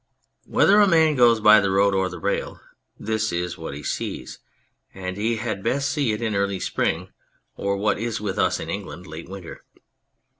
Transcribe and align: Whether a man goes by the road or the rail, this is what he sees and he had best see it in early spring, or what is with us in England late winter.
Whether 0.47 0.79
a 0.79 0.87
man 0.87 1.13
goes 1.13 1.39
by 1.39 1.59
the 1.59 1.69
road 1.69 1.93
or 1.93 2.09
the 2.09 2.17
rail, 2.17 2.59
this 2.97 3.31
is 3.31 3.55
what 3.55 3.75
he 3.75 3.83
sees 3.83 4.39
and 4.95 5.15
he 5.15 5.35
had 5.35 5.61
best 5.61 5.91
see 5.91 6.11
it 6.11 6.23
in 6.23 6.33
early 6.33 6.59
spring, 6.59 7.09
or 7.55 7.77
what 7.77 7.99
is 7.99 8.19
with 8.19 8.39
us 8.39 8.59
in 8.59 8.67
England 8.67 9.05
late 9.05 9.29
winter. 9.29 9.63